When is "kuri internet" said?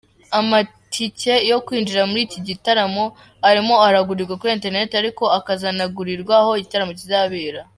4.39-4.89